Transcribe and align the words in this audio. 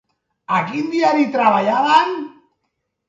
A 0.59 0.61
quin 0.69 0.87
diari 0.95 1.27
treballaven? 1.37 2.17